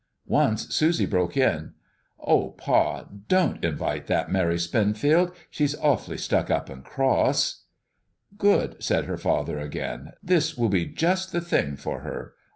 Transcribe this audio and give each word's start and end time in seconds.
Once 0.25 0.73
Susie 0.75 1.05
broke 1.05 1.37
in, 1.37 1.75
"O 2.19 2.53
Pa, 2.53 3.03
don't 3.27 3.63
invite 3.63 4.07
that 4.07 4.31
Mary 4.31 4.55
Spenfield; 4.57 5.31
she's 5.51 5.75
awfully 5.75 6.17
stuck 6.17 6.49
up 6.49 6.71
and 6.71 6.83
cross!" 6.83 7.65
"Good!" 8.35 8.77
said 8.83 9.05
her 9.05 9.17
father 9.19 9.59
again. 9.59 10.13
"This 10.23 10.57
will 10.57 10.69
be 10.69 10.87
just 10.87 11.31
the 11.31 11.39
thing 11.39 11.75
for 11.75 11.99
her. 11.99 12.33